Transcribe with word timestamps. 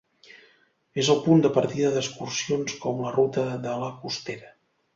És 1.03 1.11
el 1.15 1.19
punt 1.25 1.43
de 1.43 1.51
partida 1.59 1.93
d'excursions 1.97 2.75
com 2.87 3.05
la 3.07 3.15
ruta 3.19 3.47
de 3.69 3.77
La 3.85 3.95
Costera. 4.03 4.53